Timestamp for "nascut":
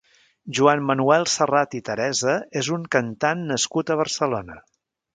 3.55-3.93